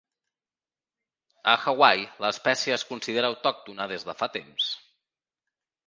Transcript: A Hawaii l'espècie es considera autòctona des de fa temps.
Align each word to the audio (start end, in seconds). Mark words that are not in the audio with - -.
A 1.53 1.55
Hawaii 1.65 2.09
l'espècie 2.25 2.75
es 2.79 2.87
considera 2.95 3.33
autòctona 3.35 3.91
des 3.95 4.09
de 4.11 4.21
fa 4.23 4.33
temps. 4.41 4.73